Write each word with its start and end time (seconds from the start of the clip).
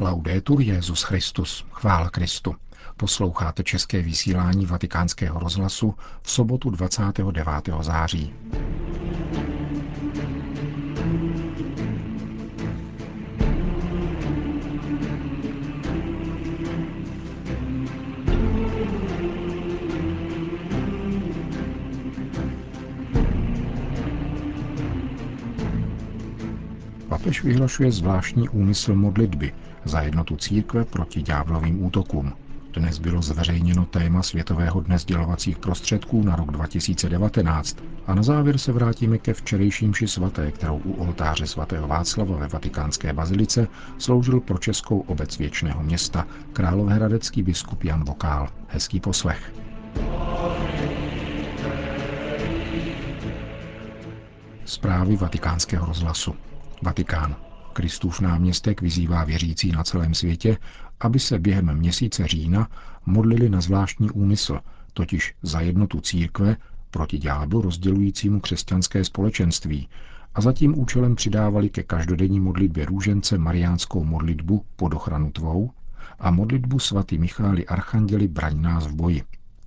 Laudetur 0.00 0.60
Jezus 0.60 1.02
Christus, 1.02 1.64
chvála 1.70 2.10
Kristu. 2.10 2.54
Posloucháte 2.96 3.62
české 3.62 4.02
vysílání 4.02 4.66
Vatikánského 4.66 5.40
rozhlasu 5.40 5.94
v 6.22 6.30
sobotu 6.30 6.70
29. 6.70 7.48
září. 7.80 8.34
Papež 27.14 27.42
vyhlašuje 27.42 27.92
zvláštní 27.92 28.48
úmysl 28.48 28.94
modlitby 28.94 29.54
za 29.84 30.00
jednotu 30.00 30.36
církve 30.36 30.84
proti 30.84 31.22
ďáblovým 31.22 31.84
útokům. 31.84 32.32
Dnes 32.72 32.98
bylo 32.98 33.22
zveřejněno 33.22 33.84
téma 33.84 34.22
Světového 34.22 34.80
dne 34.80 34.98
sdělovacích 34.98 35.58
prostředků 35.58 36.22
na 36.22 36.36
rok 36.36 36.50
2019 36.50 37.76
a 38.06 38.14
na 38.14 38.22
závěr 38.22 38.58
se 38.58 38.72
vrátíme 38.72 39.18
ke 39.18 39.34
včerejším 39.34 39.90
mši 39.90 40.08
svaté, 40.08 40.50
kterou 40.50 40.76
u 40.84 40.92
oltáře 40.92 41.46
svatého 41.46 41.88
Václava 41.88 42.36
ve 42.36 42.48
vatikánské 42.48 43.12
bazilice 43.12 43.68
sloužil 43.98 44.40
pro 44.40 44.58
českou 44.58 45.00
obec 45.00 45.38
věčného 45.38 45.82
města 45.82 46.26
královéhradecký 46.52 47.42
biskup 47.42 47.84
Jan 47.84 48.04
Vokál. 48.04 48.48
Hezký 48.68 49.00
poslech. 49.00 49.54
Zprávy 54.64 55.16
vatikánského 55.16 55.86
rozhlasu. 55.86 56.34
Vatikán. 56.84 57.36
Kristův 57.72 58.20
náměstek 58.20 58.80
vyzývá 58.80 59.24
věřící 59.24 59.72
na 59.72 59.84
celém 59.84 60.14
světě, 60.14 60.58
aby 61.00 61.18
se 61.18 61.38
během 61.38 61.74
měsíce 61.74 62.26
října 62.26 62.68
modlili 63.06 63.48
na 63.48 63.60
zvláštní 63.60 64.10
úmysl, 64.10 64.60
totiž 64.92 65.34
za 65.42 65.60
jednotu 65.60 66.00
církve 66.00 66.56
proti 66.90 67.18
ďáblu 67.18 67.62
rozdělujícímu 67.62 68.40
křesťanské 68.40 69.04
společenství 69.04 69.88
a 70.34 70.40
za 70.40 70.52
tím 70.52 70.78
účelem 70.78 71.16
přidávali 71.16 71.70
ke 71.70 71.82
každodenní 71.82 72.40
modlitbě 72.40 72.86
růžence 72.86 73.38
mariánskou 73.38 74.04
modlitbu 74.04 74.64
pod 74.76 74.94
ochranu 74.94 75.30
tvou 75.30 75.70
a 76.18 76.30
modlitbu 76.30 76.78
svatý 76.78 77.18
Michály 77.18 77.66
Archanděli 77.66 78.28
braň 78.28 78.60
nás 78.60 78.86
v 78.86 78.94
boji. 78.94 79.22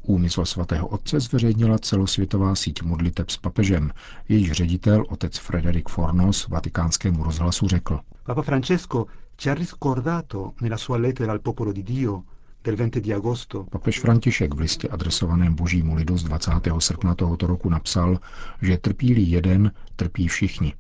Úmysl 0.07 0.45
svatého 0.45 0.87
otce 0.87 1.19
zveřejnila 1.19 1.77
celosvětová 1.77 2.55
síť 2.55 2.83
modliteb 2.83 3.29
s 3.29 3.37
papežem. 3.37 3.91
Jejíž 4.29 4.51
ředitel, 4.51 5.05
otec 5.09 5.37
Frederik 5.37 5.89
Fornos, 5.89 6.47
vatikánskému 6.47 7.23
rozhlasu 7.23 7.67
řekl. 7.67 7.99
Papa 8.23 8.41
Francesco 8.41 9.05
ci 9.37 9.49
ha 9.49 9.55
ricordato 9.55 10.53
nella 10.61 10.77
sua 10.77 10.97
lettera 10.97 11.31
al 11.31 11.39
popolo 11.39 11.71
di 11.71 11.83
Dio 11.83 12.23
del 12.63 12.75
20 12.75 13.01
di 13.01 13.13
agosto. 13.13 13.63
Papež 13.63 13.99
František 13.99 14.53
v 14.53 14.59
listě 14.59 14.87
adresovaném 14.87 15.55
božímu 15.55 15.95
lidu 15.95 16.17
z 16.17 16.23
20. 16.23 16.51
srpna 16.79 17.15
tohoto 17.15 17.47
roku 17.47 17.69
napsal, 17.69 18.19
že 18.61 18.77
trpí 18.77 19.31
jeden, 19.31 19.71
trpí 19.95 20.27
všichni. 20.27 20.73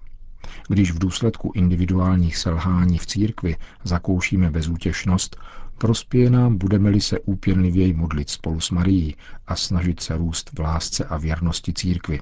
Když 0.67 0.91
v 0.91 0.99
důsledku 0.99 1.51
individuálních 1.55 2.37
selhání 2.37 2.97
v 2.97 3.05
církvi 3.05 3.55
zakoušíme 3.83 4.51
bezútěšnost, 4.51 5.37
Prospěje 5.77 6.29
nám, 6.29 6.57
budeme-li 6.57 7.01
se 7.01 7.19
úpěnlivěji 7.19 7.93
modlit 7.93 8.29
spolu 8.29 8.59
s 8.59 8.71
Marií 8.71 9.15
a 9.47 9.55
snažit 9.55 9.99
se 9.99 10.17
růst 10.17 10.51
v 10.53 10.59
lásce 10.59 11.05
a 11.05 11.17
věrnosti 11.17 11.73
církvy. 11.73 12.19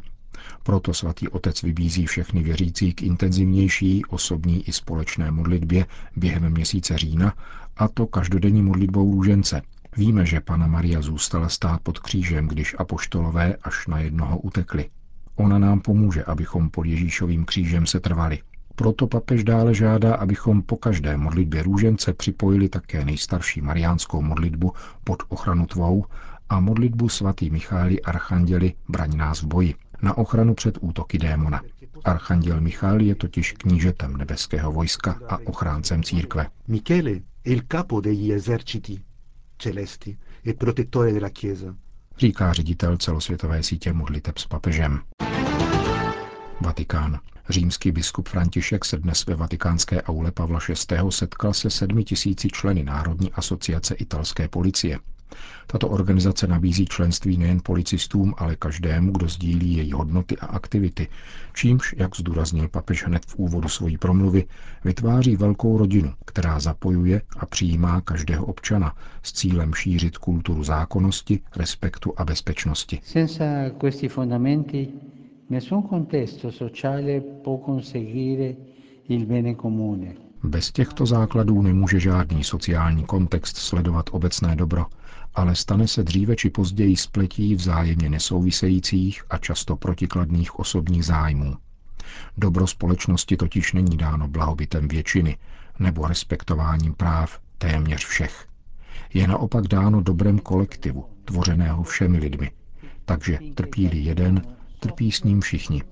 Proto 0.63 0.93
svatý 0.93 1.27
otec 1.27 1.61
vybízí 1.61 2.05
všechny 2.05 2.43
věřící 2.43 2.93
k 2.93 3.03
intenzivnější 3.03 4.05
osobní 4.05 4.69
i 4.69 4.71
společné 4.71 5.31
modlitbě 5.31 5.85
během 6.15 6.49
měsíce 6.49 6.97
října, 6.97 7.33
a 7.77 7.87
to 7.87 8.07
každodenní 8.07 8.61
modlitbou 8.61 9.11
růžence. 9.11 9.61
Víme, 9.97 10.25
že 10.25 10.39
Pana 10.39 10.67
Maria 10.67 11.01
zůstala 11.01 11.49
stát 11.49 11.81
pod 11.81 11.99
křížem, 11.99 12.47
když 12.47 12.75
apoštolové 12.77 13.55
až 13.55 13.87
na 13.87 13.99
jednoho 13.99 14.39
utekli. 14.39 14.89
Ona 15.35 15.59
nám 15.59 15.79
pomůže, 15.79 16.23
abychom 16.23 16.69
pod 16.69 16.85
Ježíšovým 16.85 17.45
křížem 17.45 17.85
se 17.85 17.99
trvali. 17.99 18.39
Proto 18.75 19.07
papež 19.07 19.43
dále 19.43 19.73
žádá, 19.73 20.15
abychom 20.15 20.61
po 20.61 20.77
každé 20.77 21.17
modlitbě 21.17 21.63
růžence 21.63 22.13
připojili 22.13 22.69
také 22.69 23.05
nejstarší 23.05 23.61
mariánskou 23.61 24.21
modlitbu 24.21 24.73
pod 25.03 25.23
ochranu 25.29 25.65
tvou 25.65 26.05
a 26.49 26.59
modlitbu 26.59 27.09
svatý 27.09 27.49
Michály 27.49 28.01
Archanděli 28.01 28.73
braň 28.89 29.17
nás 29.17 29.41
v 29.41 29.45
boji 29.45 29.75
na 30.01 30.17
ochranu 30.17 30.53
před 30.53 30.77
útoky 30.81 31.17
démona. 31.17 31.61
Archanděl 32.03 32.61
Michal 32.61 33.01
je 33.01 33.15
totiž 33.15 33.51
knížetem 33.51 34.17
nebeského 34.17 34.71
vojska 34.71 35.19
a 35.29 35.37
ochráncem 35.45 36.03
církve. 36.03 36.47
Michele 36.67 37.11
il 37.43 37.61
capo 37.71 38.01
degli 38.01 38.33
eserciti 38.33 39.01
celesti 39.57 40.17
e 40.47 40.53
protettore 40.53 41.11
della 41.11 41.29
Chiesa. 41.29 41.75
Říká 42.17 42.53
ředitel 42.53 42.97
celosvětové 42.97 43.63
sítě 43.63 43.93
modliteb 43.93 44.37
s 44.37 44.45
papežem. 44.45 44.99
Vatikán. 46.61 47.19
Římský 47.49 47.91
biskup 47.91 48.29
František 48.29 48.85
se 48.85 48.97
dnes 48.97 49.25
ve 49.25 49.35
vatikánské 49.35 50.01
aule 50.01 50.31
Pavla 50.31 50.59
VI. 50.69 50.97
setkal 51.09 51.53
se 51.53 51.69
sedmi 51.69 52.03
tisíci 52.03 52.47
členy 52.49 52.83
Národní 52.83 53.31
asociace 53.33 53.95
italské 53.95 54.47
policie. 54.47 54.99
Tato 55.67 55.89
organizace 55.89 56.47
nabízí 56.47 56.85
členství 56.85 57.37
nejen 57.37 57.59
policistům, 57.63 58.33
ale 58.37 58.55
každému, 58.55 59.11
kdo 59.11 59.27
sdílí 59.27 59.77
její 59.77 59.91
hodnoty 59.91 60.37
a 60.37 60.45
aktivity, 60.45 61.07
čímž, 61.53 61.95
jak 61.97 62.15
zdůraznil 62.15 62.67
papež 62.67 63.05
hned 63.05 63.25
v 63.25 63.35
úvodu 63.35 63.69
svojí 63.69 63.97
promluvy, 63.97 64.45
vytváří 64.83 65.35
velkou 65.35 65.77
rodinu, 65.77 66.13
která 66.25 66.59
zapojuje 66.59 67.21
a 67.37 67.45
přijímá 67.45 68.01
každého 68.01 68.45
občana 68.45 68.95
s 69.23 69.33
cílem 69.33 69.73
šířit 69.73 70.17
kulturu 70.17 70.63
zákonnosti, 70.63 71.39
respektu 71.55 72.13
a 72.17 72.25
bezpečnosti. 72.25 72.99
Senza 73.03 73.45
questi 73.79 74.07
fondamenti 74.09 74.87
Nessun 75.49 75.87
contesto 75.89 76.51
sociale 76.51 77.21
può 77.21 77.61
conseguire 77.65 78.55
il 79.07 79.25
bene 79.25 79.55
comune. 79.55 80.15
Bez 80.43 80.71
těchto 80.71 81.05
základů 81.05 81.61
nemůže 81.61 81.99
žádný 81.99 82.43
sociální 82.43 83.03
kontext 83.03 83.57
sledovat 83.57 84.05
obecné 84.11 84.55
dobro, 84.55 84.85
ale 85.35 85.55
stane 85.55 85.87
se 85.87 86.03
dříve 86.03 86.35
či 86.35 86.49
později 86.49 86.97
spletí 86.97 87.55
vzájemně 87.55 88.09
nesouvisejících 88.09 89.23
a 89.29 89.37
často 89.37 89.75
protikladných 89.75 90.59
osobních 90.59 91.05
zájmů. 91.05 91.55
Dobro 92.37 92.67
společnosti 92.67 93.37
totiž 93.37 93.73
není 93.73 93.97
dáno 93.97 94.27
blahobytem 94.27 94.87
většiny 94.87 95.37
nebo 95.79 96.07
respektováním 96.07 96.93
práv 96.93 97.39
téměř 97.57 98.05
všech. 98.05 98.45
Je 99.13 99.27
naopak 99.27 99.67
dáno 99.67 100.01
dobrem 100.01 100.39
kolektivu, 100.39 101.05
tvořeného 101.25 101.83
všemi 101.83 102.17
lidmi. 102.17 102.51
Takže 103.05 103.39
trpí-li 103.55 103.97
jeden, 103.97 104.41
trpí 104.85 105.11
s 105.11 105.23
ním 105.23 105.41
všichni. 105.41 105.83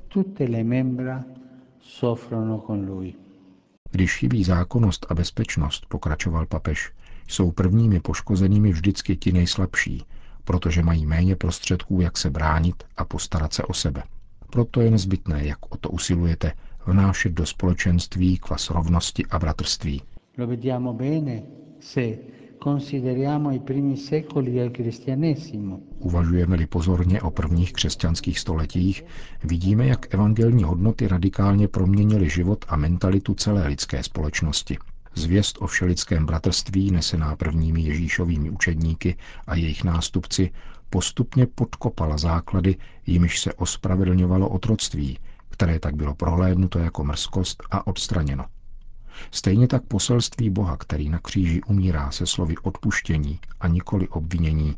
Když 3.92 4.18
chybí 4.18 4.44
zákonnost 4.44 5.06
a 5.10 5.14
bezpečnost, 5.14 5.86
pokračoval 5.86 6.46
papež, 6.46 6.92
jsou 7.28 7.52
prvními 7.52 8.00
poškozenými 8.00 8.72
vždycky 8.72 9.16
ti 9.16 9.32
nejslabší, 9.32 10.06
protože 10.44 10.84
mají 10.84 11.06
méně 11.06 11.36
prostředků, 11.36 12.02
jak 12.02 12.18
se 12.18 12.30
bránit 12.30 12.84
a 12.98 13.06
postarat 13.06 13.54
se 13.54 13.64
o 13.64 13.74
sebe. 13.74 14.04
Proto 14.50 14.82
je 14.82 14.92
nezbytné, 14.92 15.46
jak 15.46 15.74
o 15.74 15.78
to 15.78 15.90
usilujete, 15.90 16.52
vnášet 16.86 17.32
do 17.34 17.46
společenství 17.46 18.38
kvas 18.38 18.70
rovnosti 18.70 19.26
a 19.26 19.40
bratrství. 19.40 20.02
Lo 20.38 20.48
vediamo 20.48 20.94
bene 20.94 21.42
se 21.80 22.18
Uvažujeme-li 26.00 26.68
pozorně 26.68 27.22
o 27.22 27.32
prvních 27.32 27.74
křesťanských 27.74 28.40
stoletích, 28.40 29.06
vidíme, 29.44 29.88
jak 29.88 30.14
evangelní 30.14 30.64
hodnoty 30.64 31.08
radikálně 31.08 31.68
proměnily 31.68 32.30
život 32.30 32.66
a 32.68 32.76
mentalitu 32.76 33.34
celé 33.34 33.68
lidské 33.68 34.04
společnosti. 34.04 34.78
Zvěst 35.16 35.58
o 35.62 35.68
všelidském 35.68 36.26
bratrství, 36.26 36.92
nesená 36.92 37.36
prvními 37.36 37.82
Ježíšovými 37.82 38.50
učedníky 38.50 39.16
a 39.48 39.56
jejich 39.56 39.84
nástupci, 39.84 40.52
postupně 40.90 41.48
podkopala 41.48 42.18
základy, 42.18 42.76
jimiž 43.06 43.40
se 43.40 43.54
ospravedlňovalo 43.54 44.50
otroctví, 44.50 45.20
které 45.50 45.80
tak 45.80 45.96
bylo 45.96 46.16
prohlédnuto 46.16 46.80
jako 46.80 47.04
mrzkost 47.04 47.64
a 47.72 47.88
odstraněno. 47.88 48.46
Stejně 49.32 49.68
tak 49.68 49.84
poselství 49.84 50.50
Boha, 50.50 50.78
který 50.78 51.10
na 51.10 51.20
kříži 51.20 51.62
umírá 51.64 52.12
se 52.12 52.26
slovy 52.26 52.58
odpuštění 52.58 53.40
a 53.60 53.68
nikoli 53.68 54.08
obvinění, 54.08 54.76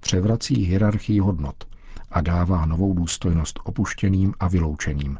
převrací 0.00 0.54
hierarchii 0.54 1.20
hodnot 1.20 1.64
a 2.10 2.20
dává 2.20 2.66
novou 2.66 2.94
důstojnost 2.94 3.60
opuštěným 3.64 4.34
a 4.40 4.48
vyloučeným. 4.48 5.18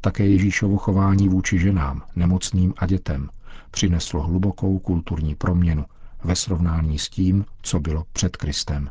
Také 0.00 0.26
Ježíšovo 0.26 0.76
chování 0.76 1.28
vůči 1.28 1.58
ženám, 1.58 2.02
nemocným 2.16 2.74
a 2.78 2.86
dětem 2.86 3.28
přineslo 3.70 4.22
hlubokou 4.22 4.78
kulturní 4.78 5.34
proměnu 5.34 5.84
ve 6.24 6.36
srovnání 6.36 6.98
s 6.98 7.08
tím, 7.08 7.44
co 7.62 7.80
bylo 7.80 8.04
před 8.12 8.36
Kristem. 8.36 8.90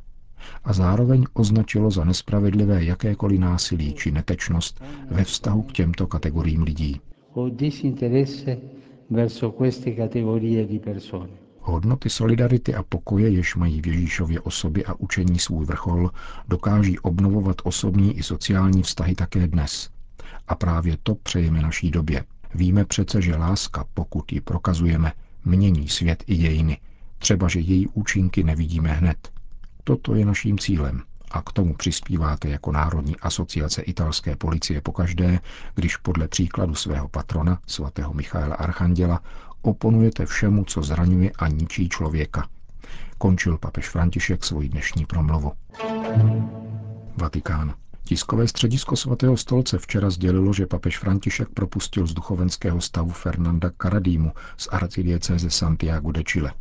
A 0.63 0.73
zároveň 0.73 1.25
označilo 1.33 1.91
za 1.91 2.03
nespravedlivé 2.03 2.83
jakékoliv 2.83 3.39
násilí 3.39 3.93
či 3.93 4.11
netečnost 4.11 4.81
ve 5.09 5.23
vztahu 5.23 5.61
k 5.63 5.71
těmto 5.71 6.07
kategoriím 6.07 6.63
lidí 6.63 7.01
verso 9.09 9.51
queste 9.51 9.95
categorie 9.95 10.65
di 10.65 10.79
persone. 10.79 11.29
Hodnoty 11.59 12.09
solidarity 12.09 12.73
a 12.73 12.83
pokoje, 12.83 13.29
jež 13.29 13.55
mají 13.55 13.81
v 13.81 13.87
Ježíšově 13.87 14.39
osobě 14.41 14.83
a 14.83 14.93
učení 14.93 15.39
svůj 15.39 15.65
vrchol, 15.65 16.11
dokáží 16.47 16.99
obnovovat 16.99 17.55
osobní 17.63 18.17
i 18.17 18.23
sociální 18.23 18.81
vztahy 18.83 19.15
také 19.15 19.47
dnes. 19.47 19.89
A 20.47 20.55
právě 20.55 20.97
to 21.03 21.15
přejeme 21.15 21.61
naší 21.61 21.91
době. 21.91 22.23
Víme 22.55 22.85
přece, 22.85 23.21
že 23.21 23.35
láska, 23.35 23.85
pokud 23.93 24.31
ji 24.31 24.41
prokazujeme, 24.41 25.11
mění 25.45 25.87
svět 25.87 26.23
i 26.27 26.35
dějiny. 26.35 26.77
Třeba, 27.17 27.47
že 27.47 27.59
její 27.59 27.87
účinky 27.87 28.43
nevidíme 28.43 28.91
hned. 28.93 29.31
Toto 29.83 30.15
je 30.15 30.25
naším 30.25 30.59
cílem 30.59 31.01
a 31.31 31.41
k 31.41 31.51
tomu 31.51 31.73
přispíváte 31.73 32.49
jako 32.49 32.71
Národní 32.71 33.15
asociace 33.17 33.81
italské 33.81 34.35
policie 34.35 34.81
pokaždé, 34.81 35.39
když 35.75 35.97
podle 35.97 36.27
příkladu 36.27 36.75
svého 36.75 37.07
patrona, 37.07 37.59
svatého 37.67 38.13
Michaela 38.13 38.55
Archanděla, 38.55 39.21
oponujete 39.61 40.25
všemu, 40.25 40.65
co 40.65 40.83
zraňuje 40.83 41.31
a 41.37 41.47
ničí 41.47 41.89
člověka. 41.89 42.47
Končil 43.17 43.57
papež 43.57 43.89
František 43.89 44.43
svoji 44.43 44.69
dnešní 44.69 45.05
promluvu. 45.05 45.51
Vatikán. 47.17 47.73
Tiskové 48.03 48.47
středisko 48.47 48.95
svatého 48.95 49.37
stolce 49.37 49.77
včera 49.77 50.09
sdělilo, 50.09 50.53
že 50.53 50.65
papež 50.65 50.99
František 50.99 51.49
propustil 51.49 52.07
z 52.07 52.13
duchovenského 52.13 52.81
stavu 52.81 53.09
Fernanda 53.09 53.69
Karadímu 53.77 54.31
z 54.57 54.67
arcidiecéze 54.71 55.49
Santiago 55.49 56.11
de 56.11 56.23
Chile. 56.23 56.51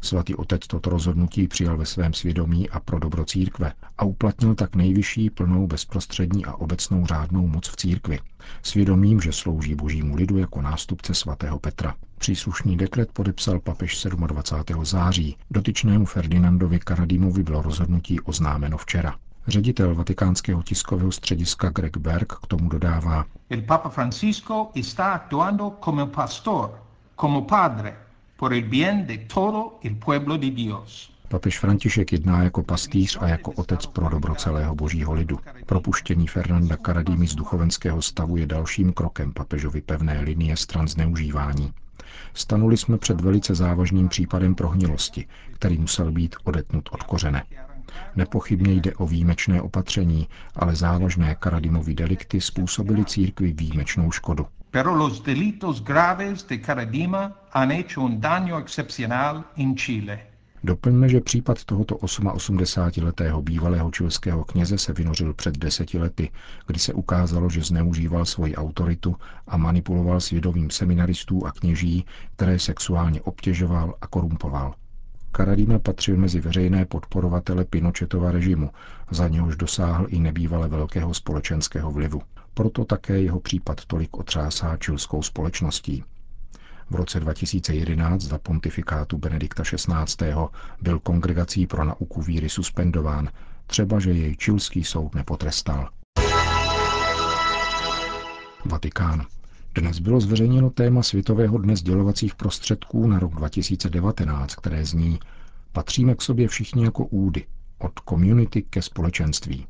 Svatý 0.00 0.34
otec 0.34 0.66
toto 0.66 0.90
rozhodnutí 0.90 1.48
přijal 1.48 1.76
ve 1.76 1.86
svém 1.86 2.12
svědomí 2.12 2.70
a 2.70 2.80
pro 2.80 2.98
dobro 2.98 3.24
církve 3.24 3.72
a 3.98 4.04
uplatnil 4.04 4.54
tak 4.54 4.76
nejvyšší 4.76 5.30
plnou 5.30 5.66
bezprostřední 5.66 6.44
a 6.44 6.54
obecnou 6.54 7.06
řádnou 7.06 7.46
moc 7.46 7.68
v 7.68 7.76
církvi, 7.76 8.18
svědomím, 8.62 9.20
že 9.20 9.32
slouží 9.32 9.74
božímu 9.74 10.16
lidu 10.16 10.38
jako 10.38 10.62
nástupce 10.62 11.14
svatého 11.14 11.58
Petra. 11.58 11.94
Příslušný 12.18 12.76
dekret 12.76 13.12
podepsal 13.12 13.60
papež 13.60 14.06
27. 14.26 14.84
září. 14.84 15.36
Dotyčnému 15.50 16.04
Ferdinandovi 16.04 16.78
Karadímovi 16.78 17.42
bylo 17.42 17.62
rozhodnutí 17.62 18.20
oznámeno 18.20 18.78
včera. 18.78 19.16
Ředitel 19.46 19.94
vatikánského 19.94 20.62
tiskového 20.62 21.12
střediska 21.12 21.70
Greg 21.70 21.96
Berg 21.96 22.32
k 22.32 22.46
tomu 22.46 22.68
dodává. 22.68 23.24
El 23.50 23.62
Papa 23.62 23.88
Francisco 23.88 24.70
está 24.74 25.12
actuando 25.12 25.70
como 25.84 26.06
pastor, 26.06 26.78
como 27.16 27.42
padre, 27.42 27.96
por 28.38 28.54
el 28.54 28.62
bien 28.62 29.06
de 29.06 29.18
todo 29.18 29.80
el 29.82 29.96
pueblo 29.96 30.38
de 30.38 30.50
Dios. 30.50 31.10
Papež 31.28 31.58
František 31.58 32.12
jedná 32.12 32.42
jako 32.42 32.62
pastýř 32.62 33.18
a 33.20 33.28
jako 33.28 33.52
otec 33.52 33.86
pro 33.86 34.08
dobro 34.08 34.34
celého 34.34 34.74
božího 34.74 35.12
lidu. 35.12 35.38
Propuštění 35.66 36.26
Fernanda 36.26 36.76
Karadými 36.76 37.26
z 37.26 37.34
duchovenského 37.34 38.02
stavu 38.02 38.36
je 38.36 38.46
dalším 38.46 38.92
krokem 38.92 39.32
papežovy 39.32 39.80
pevné 39.80 40.20
linie 40.20 40.56
stran 40.56 40.88
zneužívání. 40.88 41.72
Stanuli 42.34 42.76
jsme 42.76 42.98
před 42.98 43.20
velice 43.20 43.54
závažným 43.54 44.08
případem 44.08 44.54
prohnilosti, 44.54 45.26
který 45.52 45.78
musel 45.78 46.12
být 46.12 46.36
odetnut 46.44 46.88
od 46.92 47.02
kořene. 47.02 47.44
Nepochybně 48.16 48.72
jde 48.72 48.94
o 48.94 49.06
výjimečné 49.06 49.62
opatření, 49.62 50.28
ale 50.56 50.76
závažné 50.76 51.34
Karadimovy 51.34 51.94
delikty 51.94 52.40
způsobily 52.40 53.04
církvi 53.04 53.52
výjimečnou 53.52 54.10
škodu. 54.10 54.46
Pero 54.70 54.94
los 54.94 55.22
delitos 55.22 55.84
graves 55.84 56.46
de 56.46 56.60
Caradima 56.60 57.36
han 57.52 57.70
hecho 57.70 58.02
un 58.02 58.20
daño 58.20 58.58
excepcional 58.58 59.44
en 59.56 59.74
Chile. 59.76 60.26
Doplňme, 60.64 61.08
že 61.08 61.20
případ 61.20 61.64
tohoto 61.64 61.94
88-letého 61.94 63.42
bývalého 63.42 63.90
čilského 63.90 64.44
kněze 64.44 64.78
se 64.78 64.92
vynořil 64.92 65.34
před 65.34 65.58
deseti 65.58 65.98
lety, 65.98 66.30
kdy 66.66 66.78
se 66.78 66.92
ukázalo, 66.92 67.50
že 67.50 67.62
zneužíval 67.62 68.24
svoji 68.24 68.56
autoritu 68.56 69.16
a 69.46 69.56
manipuloval 69.56 70.20
svědomím 70.20 70.70
seminaristů 70.70 71.46
a 71.46 71.52
kněží, 71.52 72.04
které 72.36 72.58
sexuálně 72.58 73.22
obtěžoval 73.22 73.94
a 74.00 74.06
korumpoval. 74.06 74.74
Karadima 75.32 75.78
patřil 75.78 76.16
mezi 76.16 76.40
veřejné 76.40 76.84
podporovatele 76.84 77.64
Pinochetova 77.64 78.30
režimu, 78.30 78.70
za 79.10 79.28
něhož 79.28 79.56
dosáhl 79.56 80.06
i 80.08 80.18
nebývale 80.18 80.68
velkého 80.68 81.14
společenského 81.14 81.90
vlivu. 81.90 82.22
Proto 82.58 82.84
také 82.84 83.20
jeho 83.20 83.40
případ 83.40 83.84
tolik 83.84 84.16
otřásá 84.16 84.76
čilskou 84.76 85.22
společností. 85.22 86.04
V 86.90 86.94
roce 86.94 87.20
2011 87.20 88.22
za 88.22 88.38
pontifikátu 88.38 89.18
Benedikta 89.18 89.62
XVI. 89.62 90.34
byl 90.82 90.98
kongregací 90.98 91.66
pro 91.66 91.84
nauku 91.84 92.22
víry 92.22 92.48
suspendován, 92.48 93.28
třeba 93.66 94.00
že 94.00 94.10
jej 94.10 94.36
čilský 94.36 94.84
soud 94.84 95.14
nepotrestal. 95.14 95.88
Vatikán. 98.64 99.26
Dnes 99.74 99.98
bylo 99.98 100.20
zveřejněno 100.20 100.70
téma 100.70 101.02
Světového 101.02 101.58
dne 101.58 101.76
sdělovacích 101.76 102.34
prostředků 102.34 103.06
na 103.06 103.18
rok 103.18 103.34
2019, 103.34 104.54
které 104.54 104.84
zní 104.84 105.18
Patříme 105.72 106.14
k 106.14 106.22
sobě 106.22 106.48
všichni 106.48 106.84
jako 106.84 107.04
údy, 107.06 107.46
od 107.78 107.98
komunity 107.98 108.62
ke 108.62 108.82
společenství. 108.82 109.66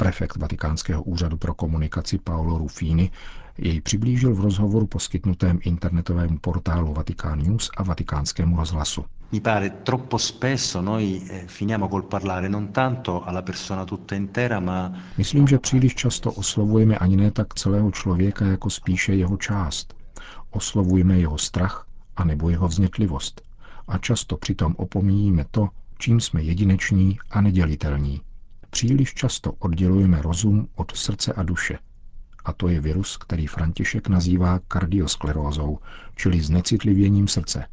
Prefekt 0.00 0.36
Vatikánského 0.36 1.02
úřadu 1.02 1.36
pro 1.36 1.54
komunikaci 1.54 2.18
Paolo 2.18 2.58
Rufini 2.58 3.10
jej 3.58 3.80
přiblížil 3.80 4.34
v 4.34 4.40
rozhovoru 4.40 4.86
poskytnutém 4.86 5.58
internetovému 5.62 6.38
portálu 6.38 6.94
Vatikán 6.94 7.38
News 7.38 7.70
a 7.76 7.82
Vatikánskému 7.82 8.56
rozhlasu. 8.56 9.04
Mi 9.32 9.40
pare 9.40 9.70
troppo 9.70 10.18
spesso 10.18 10.80
noi 10.82 11.22
eh, 11.30 11.44
finiamo 11.46 11.88
col 11.88 12.02
parlare 12.02 12.48
non 12.48 12.68
tanto 12.68 13.28
alla 13.28 13.42
persona 13.42 13.84
tutta 13.84 14.14
intera, 14.14 14.60
ma 14.60 14.92
Myslím, 15.18 15.48
že 15.48 15.58
příliš 15.58 15.94
často 15.94 16.32
oslovujeme 16.32 16.98
ani 16.98 17.16
ne 17.16 17.30
tak 17.30 17.54
celého 17.54 17.90
člověka, 17.90 18.46
jako 18.46 18.70
spíše 18.70 19.14
jeho 19.14 19.36
část. 19.36 19.94
Oslovujeme 20.50 21.18
jeho 21.18 21.38
strach 21.38 21.86
a 22.16 22.24
nebo 22.24 22.50
jeho 22.50 22.68
vznětlivost. 22.68 23.42
A 23.88 23.98
často 23.98 24.36
přitom 24.36 24.74
opomíjíme 24.76 25.44
to, 25.50 25.68
čím 25.98 26.20
jsme 26.20 26.42
jedineční 26.42 27.18
a 27.30 27.40
nedělitelní. 27.40 28.20
Příliš 28.70 29.14
často 29.14 29.52
oddělujeme 29.52 30.22
rozum 30.22 30.68
od 30.74 30.96
srdce 30.96 31.32
a 31.32 31.42
duše. 31.42 31.78
A 32.44 32.52
to 32.52 32.68
je 32.68 32.80
virus, 32.80 33.16
který 33.16 33.46
František 33.46 34.08
nazývá 34.08 34.58
kardiosklerózou, 34.68 35.78
čili 36.16 36.42
znecitlivěním 36.42 37.28
srdce. 37.28 37.66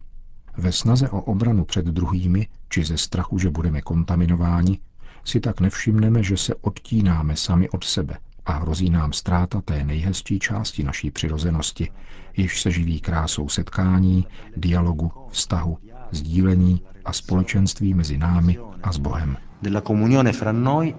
Ve 0.57 0.71
snaze 0.71 1.09
o 1.09 1.21
obranu 1.21 1.65
před 1.65 1.85
druhými, 1.85 2.47
či 2.69 2.83
ze 2.83 2.97
strachu, 2.97 3.39
že 3.39 3.49
budeme 3.49 3.81
kontaminováni, 3.81 4.79
si 5.25 5.39
tak 5.39 5.59
nevšimneme, 5.59 6.23
že 6.23 6.37
se 6.37 6.55
odtínáme 6.55 7.35
sami 7.35 7.69
od 7.69 7.83
sebe 7.83 8.17
a 8.45 8.51
hrozí 8.51 8.89
nám 8.89 9.13
ztráta 9.13 9.61
té 9.61 9.83
nejhezčí 9.83 10.39
části 10.39 10.83
naší 10.83 11.11
přirozenosti, 11.11 11.91
jež 12.37 12.61
se 12.61 12.71
živí 12.71 12.99
krásou 12.99 13.49
setkání, 13.49 14.27
dialogu, 14.57 15.11
vztahu, 15.29 15.77
sdílení 16.11 16.81
a 17.07 17.13
společenství 17.13 17.93
mezi 17.93 18.17
námi 18.17 18.59
a 18.83 18.91
s 18.91 18.97
Bohem. 18.97 19.37
della 19.61 19.81
comunione 19.81 20.33
fra 20.33 20.51
noi 20.51 20.95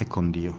e 0.00 0.04
con 0.04 0.32
Dio. 0.32 0.54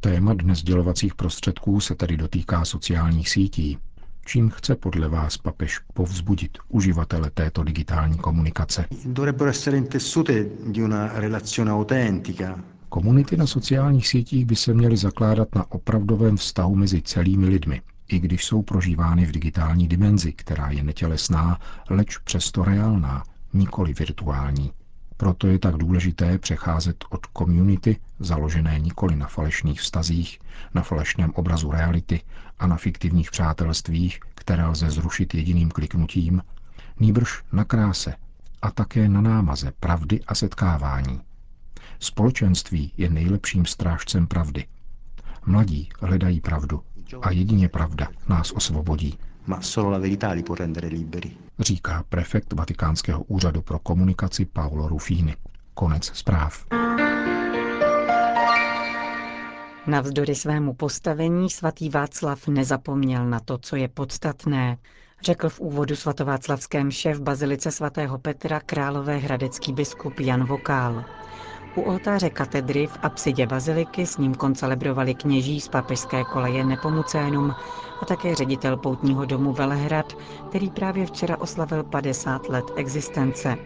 Téma 0.00 0.34
dnes 0.34 0.62
dělovacích 0.62 1.14
prostředků 1.14 1.80
se 1.80 1.94
tedy 1.94 2.16
dotýká 2.16 2.64
sociálních 2.64 3.28
sítí. 3.28 3.78
Čím 4.26 4.50
chce 4.50 4.74
podle 4.74 5.08
vás 5.08 5.36
papež 5.36 5.78
povzbudit 5.94 6.58
uživatele 6.68 7.30
této 7.30 7.64
digitální 7.64 8.18
komunikace? 8.18 8.86
Dovrebbero 9.04 9.50
essere 9.50 9.76
intessute 9.76 10.46
di 10.66 10.82
una 10.82 11.08
relazione 11.20 11.72
autentica, 11.72 12.58
Komunity 12.88 13.36
na 13.36 13.46
sociálních 13.46 14.08
sítích 14.08 14.46
by 14.46 14.56
se 14.56 14.74
měly 14.74 14.96
zakládat 14.96 15.54
na 15.54 15.72
opravdovém 15.72 16.36
vztahu 16.36 16.74
mezi 16.74 17.02
celými 17.02 17.46
lidmi, 17.46 17.82
i 18.08 18.18
když 18.18 18.44
jsou 18.44 18.62
prožívány 18.62 19.26
v 19.26 19.32
digitální 19.32 19.88
dimenzi, 19.88 20.32
která 20.32 20.70
je 20.70 20.82
netělesná, 20.82 21.60
leč 21.90 22.18
přesto 22.18 22.64
reálná, 22.64 23.22
nikoli 23.54 23.92
virtuální. 23.92 24.72
Proto 25.16 25.46
je 25.46 25.58
tak 25.58 25.76
důležité 25.76 26.38
přecházet 26.38 27.04
od 27.10 27.26
community, 27.38 27.96
založené 28.18 28.78
nikoli 28.78 29.16
na 29.16 29.26
falešných 29.26 29.80
vztazích, 29.80 30.40
na 30.74 30.82
falešném 30.82 31.30
obrazu 31.34 31.70
reality 31.70 32.20
a 32.58 32.66
na 32.66 32.76
fiktivních 32.76 33.30
přátelstvích, 33.30 34.20
které 34.34 34.66
lze 34.66 34.90
zrušit 34.90 35.34
jediným 35.34 35.70
kliknutím, 35.70 36.42
nýbrž 37.00 37.42
na 37.52 37.64
kráse 37.64 38.14
a 38.62 38.70
také 38.70 39.08
na 39.08 39.20
námaze 39.20 39.72
pravdy 39.80 40.20
a 40.26 40.34
setkávání. 40.34 41.20
Společenství 41.98 42.92
je 42.96 43.10
nejlepším 43.10 43.66
strážcem 43.66 44.26
pravdy. 44.26 44.66
Mladí 45.46 45.88
hledají 46.00 46.40
pravdu 46.40 46.82
a 47.22 47.30
jedině 47.30 47.68
pravda 47.68 48.08
nás 48.28 48.52
osvobodí, 48.52 49.18
ma 49.44 49.60
solo 49.60 49.90
la 49.90 49.98
verità 49.98 50.32
li 50.32 50.42
può 50.42 50.54
rendere 50.54 50.88
liberi. 50.88 51.36
říká 51.60 52.04
prefekt 52.08 52.52
Vatikánského 52.52 53.22
úřadu 53.22 53.62
pro 53.62 53.78
komunikaci 53.78 54.44
Paolo 54.44 54.88
Rufini. 54.88 55.36
Konec 55.74 56.10
zpráv. 56.14 56.66
Navzdory 59.86 60.34
svému 60.34 60.74
postavení 60.74 61.50
svatý 61.50 61.88
Václav 61.88 62.48
nezapomněl 62.48 63.26
na 63.26 63.40
to, 63.40 63.58
co 63.58 63.76
je 63.76 63.88
podstatné, 63.88 64.78
řekl 65.22 65.48
v 65.48 65.60
úvodu 65.60 65.96
svatováclavské 65.96 66.84
mše 66.84 67.14
v 67.14 67.22
bazilice 67.22 67.70
svatého 67.70 68.18
Petra 68.18 68.60
králové 68.60 69.16
hradecký 69.16 69.72
biskup 69.72 70.20
Jan 70.20 70.44
Vokál. 70.44 71.04
U 71.76 71.80
oltáře 71.80 72.30
katedry 72.30 72.86
v 72.86 72.98
apsidě 73.02 73.46
baziliky 73.46 74.06
s 74.06 74.16
ním 74.18 74.34
koncelebrovali 74.34 75.14
kněží 75.14 75.60
z 75.60 75.68
papežské 75.68 76.24
koleje 76.24 76.64
Nepomucénum 76.64 77.54
a 78.02 78.04
také 78.04 78.34
ředitel 78.34 78.76
poutního 78.76 79.24
domu 79.24 79.52
Velehrad, 79.52 80.12
který 80.48 80.70
právě 80.70 81.06
včera 81.06 81.40
oslavil 81.40 81.82
50 81.82 82.48
let 82.48 82.64
existence. 82.76 83.56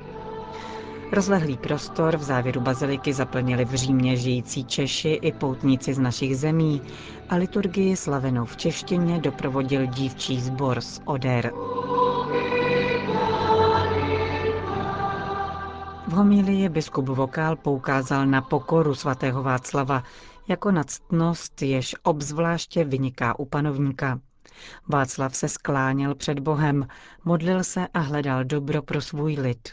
Rozlehlý 1.12 1.56
prostor 1.56 2.16
v 2.16 2.22
závěru 2.22 2.60
baziliky 2.60 3.12
zaplnili 3.12 3.64
v 3.64 3.74
Římě 3.74 4.16
žijící 4.16 4.64
Češi 4.64 5.08
i 5.22 5.32
poutníci 5.32 5.94
z 5.94 5.98
našich 5.98 6.36
zemí 6.36 6.82
a 7.28 7.36
liturgii 7.36 7.96
slavenou 7.96 8.44
v 8.44 8.56
češtině 8.56 9.18
doprovodil 9.18 9.86
dívčí 9.86 10.40
sbor 10.40 10.80
z 10.80 11.00
Oder. 11.04 11.52
V 16.18 16.20
homílii 16.20 16.68
biskup 16.68 17.08
Vokál 17.08 17.56
poukázal 17.56 18.26
na 18.26 18.42
pokoru 18.42 18.94
svatého 18.94 19.42
Václava 19.42 20.02
jako 20.48 20.70
na 20.70 20.84
ctnost, 20.84 21.62
jež 21.62 21.96
obzvláště 22.02 22.84
vyniká 22.84 23.38
u 23.38 23.44
panovníka. 23.44 24.20
Václav 24.88 25.36
se 25.36 25.48
skláněl 25.48 26.14
před 26.14 26.38
Bohem, 26.40 26.88
modlil 27.24 27.64
se 27.64 27.88
a 27.94 27.98
hledal 27.98 28.44
dobro 28.44 28.82
pro 28.82 29.00
svůj 29.00 29.34
lid. 29.34 29.68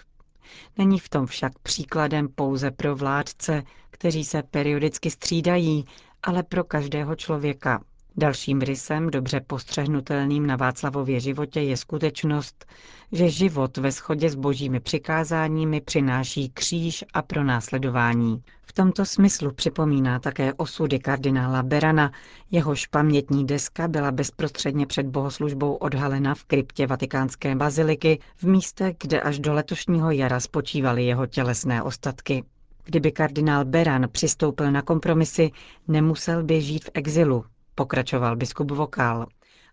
Není 0.78 1.00
v 1.00 1.10
tom 1.10 1.26
však 1.26 1.60
příkladem 1.60 2.28
pouze 2.36 2.72
pro 2.72 2.96
vládce, 2.96 3.64
kteří 3.90 4.24
se 4.24 4.44
periodicky 4.44 5.12
střídají, 5.12 5.86
ale 6.24 6.44
pro 6.44 6.64
každého 6.64 7.16
člověka. 7.16 7.84
Dalším 8.18 8.62
rysem, 8.62 9.10
dobře 9.10 9.40
postřehnutelným 9.48 10.48
na 10.48 10.56
Václavově 10.56 11.20
životě, 11.20 11.62
je 11.62 11.78
skutečnost, 11.78 12.66
že 13.12 13.30
život 13.30 13.78
ve 13.78 13.92
shodě 13.92 14.30
s 14.30 14.36
božími 14.36 14.80
přikázáními 14.80 15.82
přináší 15.82 16.50
kříž 16.50 17.06
a 17.14 17.22
pronásledování. 17.22 18.44
V 18.62 18.74
tomto 18.74 19.06
smyslu 19.06 19.52
připomíná 19.52 20.20
také 20.20 20.54
osudy 20.54 21.00
kardinála 21.00 21.64
Berana, 21.64 22.12
jehož 22.52 22.88
pamětní 22.88 23.46
deska 23.46 23.88
byla 23.88 24.12
bezprostředně 24.12 24.86
před 24.86 25.06
bohoslužbou 25.06 25.74
odhalena 25.74 26.36
v 26.36 26.44
kryptě 26.44 26.88
vatikánské 26.88 27.56
baziliky 27.56 28.20
v 28.36 28.44
místě, 28.44 28.96
kde 29.02 29.22
až 29.22 29.40
do 29.40 29.54
letošního 29.54 30.12
jara 30.12 30.40
spočívaly 30.40 31.06
jeho 31.06 31.26
tělesné 31.26 31.84
ostatky. 31.84 32.44
Kdyby 32.86 33.12
kardinál 33.12 33.66
Beran 33.66 34.08
přistoupil 34.12 34.72
na 34.72 34.82
kompromisy, 34.82 35.52
nemusel 35.88 36.44
by 36.44 36.62
žít 36.62 36.86
v 36.86 36.90
exilu, 36.94 37.46
pokračoval 37.76 38.36
biskup 38.36 38.72
Vokál. 38.72 39.26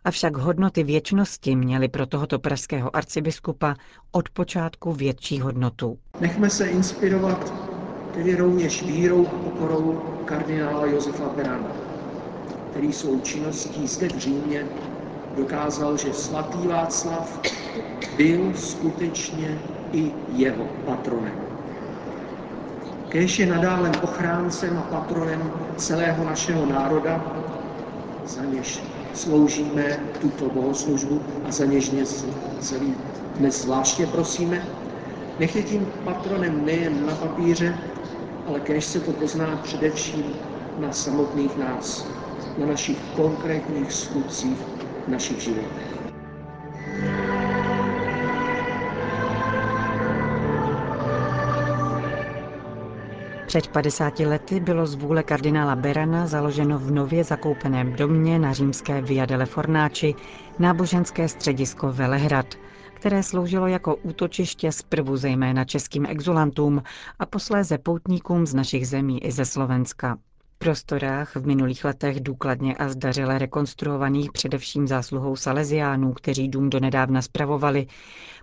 Avšak 0.05 0.37
hodnoty 0.37 0.83
věčnosti 0.85 1.57
měly 1.57 1.89
pro 1.89 2.07
tohoto 2.07 2.39
pražského 2.39 2.97
arcibiskupa 2.97 3.75
od 4.13 4.29
počátku 4.29 4.93
větší 4.93 5.41
hodnotu. 5.41 5.99
Nechme 6.21 6.51
se 6.51 6.67
inspirovat 6.67 7.53
tedy 8.15 8.37
rovněž 8.37 8.83
vírou 8.83 9.27
a 9.27 9.31
pokorou 9.31 10.01
kardinála 10.25 10.87
Josefa 10.87 11.29
Berana, 11.37 11.69
který 12.71 12.93
svou 12.93 13.21
činností 13.21 13.87
zde 13.87 14.09
v 14.09 14.19
Římě 14.19 14.67
dokázal, 15.37 15.97
že 15.97 16.13
svatý 16.13 16.69
Václav 16.69 17.41
byl 18.17 18.53
skutečně 18.55 19.59
i 19.93 20.13
jeho 20.33 20.65
patronem. 20.87 21.35
Kéž 23.09 23.39
je 23.39 23.47
nadále 23.47 23.91
ochráncem 24.03 24.79
a 24.79 24.83
patronem 24.83 25.53
celého 25.77 26.25
našeho 26.25 26.67
národa, 26.67 27.25
za 28.25 28.45
něž 28.45 28.83
sloužíme 29.15 30.01
tuto 30.21 30.51
bohoslužbu 30.51 31.23
a 31.45 31.51
za 31.53 31.65
něž 31.65 31.89
dnes, 31.89 32.25
dnes 33.39 33.63
zvláště 33.63 34.07
prosíme. 34.07 34.69
Nech 35.39 35.57
je 35.57 35.63
tím 35.63 35.87
patronem 36.05 36.65
nejen 36.65 37.07
na 37.07 37.15
papíře, 37.15 37.79
ale 38.47 38.61
kéž 38.61 38.85
se 38.85 39.01
to 39.01 39.13
pozná 39.13 39.57
především 39.57 40.25
na 40.79 40.93
samotných 40.93 41.57
nás, 41.57 42.07
na 42.59 42.67
našich 42.67 42.99
konkrétních 43.17 43.93
skutcích, 43.93 44.59
našich 45.09 45.41
životech. 45.43 46.02
Před 53.53 53.69
50 53.69 54.19
lety 54.19 54.61
bylo 54.61 54.87
z 54.87 54.95
vůle 54.95 55.23
kardinála 55.23 55.77
Berana 55.77 56.27
založeno 56.27 56.79
v 56.79 56.91
nově 56.91 57.25
zakoupeném 57.25 57.93
domě 57.93 58.39
na 58.39 58.53
římské 58.53 59.03
Via 59.03 59.27
delle 59.27 59.47
Fornáči 59.47 60.15
náboženské 60.59 61.29
středisko 61.29 61.93
Velehrad, 61.93 62.55
které 62.95 63.23
sloužilo 63.23 63.67
jako 63.67 63.97
útočiště 63.97 64.73
zprvu 64.73 65.17
zejména 65.17 65.65
českým 65.65 66.07
exulantům 66.07 66.83
a 67.19 67.27
posléze 67.27 67.79
poutníkům 67.79 68.47
z 68.47 68.55
našich 68.55 68.89
zemí 68.89 69.25
i 69.25 69.33
ze 69.33 69.45
Slovenska 69.45 70.19
prostorách 70.63 71.37
v 71.37 71.47
minulých 71.47 71.85
letech 71.85 72.21
důkladně 72.21 72.77
a 72.77 72.89
zdařile 72.89 73.39
rekonstruovaných 73.39 74.33
především 74.33 74.89
zásluhou 74.89 75.37
Salesiánů, 75.37 76.13
kteří 76.13 76.49
dům 76.49 76.71
donedávna 76.71 77.23
spravovali, 77.23 77.87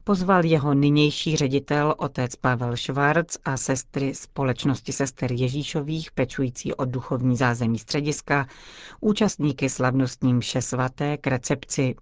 pozval 0.04 0.46
jeho 0.46 0.74
nynější 0.74 1.36
ředitel 1.38 1.96
otec 1.98 2.36
Pavel 2.36 2.76
Švarc 2.76 3.38
a 3.46 3.58
sestry 3.58 4.16
společnosti 4.16 4.92
sester 4.94 5.32
Ježíšových, 5.32 6.12
pečující 6.12 6.74
o 6.74 6.86
duchovní 6.86 7.38
zázemí 7.38 7.80
střediska, 7.80 8.48
účastníky 9.02 9.70
slavnostní 9.70 10.34
mše 10.34 10.62
svaté 10.62 11.18
k 11.18 11.28
recepci 11.28 11.96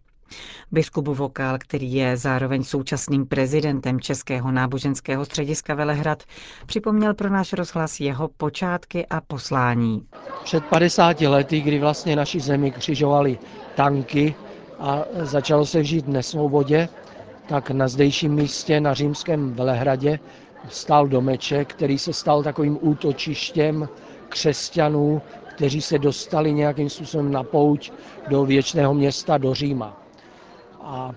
Biskup 0.72 1.08
Vokál, 1.08 1.58
který 1.58 1.94
je 1.94 2.18
zároveň 2.18 2.64
současným 2.64 3.26
prezidentem 3.26 4.00
Českého 4.00 4.52
náboženského 4.52 5.26
střediska 5.26 5.76
Velehrad, 5.76 6.24
připomněl 6.66 7.14
pro 7.14 7.30
náš 7.30 7.54
rozhlas 7.54 8.00
jeho 8.00 8.28
počátky 8.28 9.06
a 9.10 9.22
poslání. 9.22 10.06
Před 10.44 10.66
50 10.66 11.22
lety, 11.22 11.62
kdy 11.62 11.80
vlastně 11.80 12.16
naši 12.16 12.40
zemi 12.40 12.72
křižovali 12.72 13.40
tanky 13.76 14.36
a 14.80 15.04
začalo 15.22 15.66
se 15.66 15.84
žít 15.84 16.06
v 16.06 16.10
nesvobodě, 16.10 16.90
tak 17.48 17.72
na 17.72 17.88
zdejším 17.88 18.34
místě 18.34 18.80
na 18.80 18.94
římském 18.94 19.54
Velehradě 19.54 20.20
stál 20.70 21.08
domeček, 21.08 21.74
který 21.74 22.00
se 22.00 22.14
stal 22.14 22.44
takovým 22.44 22.78
útočištěm 22.82 23.90
křesťanů, 24.30 25.22
kteří 25.56 25.82
se 25.82 26.00
dostali 26.00 26.54
nějakým 26.54 26.90
způsobem 26.90 27.32
na 27.32 27.44
pouť 27.44 27.92
do 28.30 28.46
věčného 28.46 28.94
města, 28.94 29.38
do 29.38 29.54
Říma. 29.54 30.07
A 30.88 31.12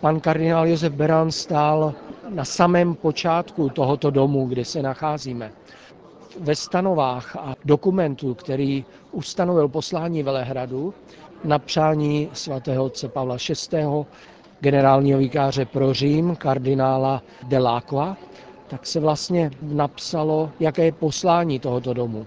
pan 0.00 0.20
kardinál 0.20 0.66
Josef 0.66 0.92
Beran 0.92 1.30
stál 1.32 1.94
na 2.28 2.44
samém 2.44 2.94
počátku 2.94 3.68
tohoto 3.68 4.10
domu, 4.10 4.46
kde 4.46 4.64
se 4.64 4.82
nacházíme. 4.82 5.52
Ve 6.40 6.56
stanovách 6.56 7.36
a 7.36 7.54
dokumentu, 7.64 8.34
který 8.34 8.84
ustanovil 9.12 9.68
poslání 9.68 10.22
Velehradu 10.22 10.94
na 11.44 11.58
přání 11.58 12.28
svatého 12.32 12.84
otce 12.84 13.08
Pavla 13.08 13.36
VI., 13.72 13.84
generálního 14.60 15.18
vikáře 15.18 15.64
pro 15.64 15.94
Řím, 15.94 16.36
kardinála 16.36 17.22
Deláqua, 17.48 18.16
tak 18.68 18.86
se 18.86 19.00
vlastně 19.00 19.50
napsalo, 19.62 20.50
jaké 20.60 20.84
je 20.84 20.92
poslání 20.92 21.58
tohoto 21.58 21.94
domu. 21.94 22.26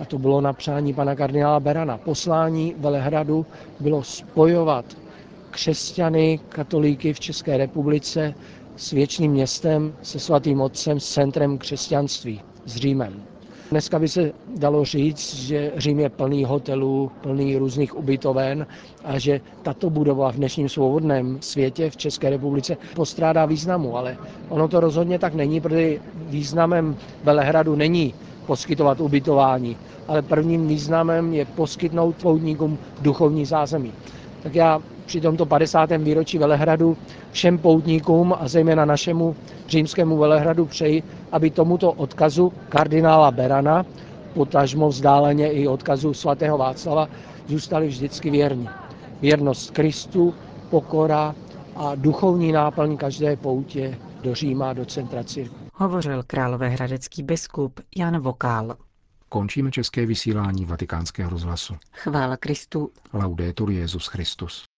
A 0.00 0.04
to 0.04 0.18
bylo 0.18 0.40
na 0.40 0.52
přání 0.52 0.94
pana 0.94 1.14
kardinála 1.14 1.60
Berana. 1.60 1.98
Poslání 1.98 2.74
Velehradu 2.78 3.46
bylo 3.80 4.02
spojovat 4.02 4.84
křesťany, 5.50 6.40
katolíky 6.48 7.12
v 7.12 7.20
České 7.20 7.56
republice 7.56 8.34
s 8.76 8.90
věčným 8.90 9.32
městem, 9.32 9.92
se 10.02 10.18
svatým 10.18 10.60
otcem, 10.60 11.00
s 11.00 11.08
centrem 11.08 11.58
křesťanství, 11.58 12.40
s 12.66 12.76
Římem. 12.76 13.22
Dneska 13.70 13.98
by 13.98 14.08
se 14.08 14.32
dalo 14.56 14.84
říct, 14.84 15.34
že 15.34 15.72
Řím 15.76 16.00
je 16.00 16.08
plný 16.08 16.44
hotelů, 16.44 17.10
plný 17.20 17.56
různých 17.56 17.96
ubytoven 17.98 18.66
a 19.04 19.18
že 19.18 19.40
tato 19.62 19.90
budova 19.90 20.32
v 20.32 20.36
dnešním 20.36 20.68
svobodném 20.68 21.38
světě 21.40 21.90
v 21.90 21.96
České 21.96 22.30
republice 22.30 22.76
postrádá 22.94 23.46
významu, 23.46 23.96
ale 23.96 24.16
ono 24.48 24.68
to 24.68 24.80
rozhodně 24.80 25.18
tak 25.18 25.34
není, 25.34 25.60
protože 25.60 25.98
významem 26.14 26.96
Velehradu 27.24 27.76
není 27.76 28.14
poskytovat 28.46 29.00
ubytování, 29.00 29.76
ale 30.08 30.22
prvním 30.22 30.68
významem 30.68 31.34
je 31.34 31.44
poskytnout 31.44 32.16
poutníkům 32.16 32.78
duchovní 33.00 33.44
zázemí. 33.46 33.92
Tak 34.42 34.54
já 34.54 34.82
při 35.10 35.20
tomto 35.20 35.46
50. 35.46 35.90
výročí 35.90 36.38
Velehradu 36.38 36.96
všem 37.32 37.58
poutníkům 37.58 38.34
a 38.40 38.48
zejména 38.48 38.84
našemu 38.84 39.36
římskému 39.68 40.18
Velehradu 40.18 40.66
přeji, 40.66 41.02
aby 41.32 41.50
tomuto 41.50 41.92
odkazu 41.92 42.52
kardinála 42.68 43.30
Berana, 43.30 43.86
potažmo 44.34 44.88
vzdáleně 44.88 45.52
i 45.52 45.68
odkazu 45.68 46.14
svatého 46.14 46.58
Václava, 46.58 47.08
zůstali 47.46 47.86
vždycky 47.88 48.30
věrní. 48.30 48.68
Věrnost 49.20 49.70
Kristu, 49.70 50.34
pokora 50.70 51.34
a 51.76 51.94
duchovní 51.94 52.52
náplň 52.52 52.96
každé 52.96 53.36
poutě 53.36 53.98
do 54.22 54.34
Říma, 54.34 54.72
do 54.72 54.84
centra 54.84 55.24
církve. 55.24 55.58
Hovořil 55.74 56.22
královéhradecký 56.26 57.22
biskup 57.22 57.80
Jan 57.96 58.18
Vokál. 58.18 58.76
Končíme 59.28 59.70
české 59.70 60.06
vysílání 60.06 60.64
vatikánského 60.64 61.30
rozhlasu. 61.30 61.74
Chvála 61.92 62.36
Kristu. 62.36 62.90
Laudetur 63.12 63.70
Jezus 63.70 64.06
Christus. 64.06 64.69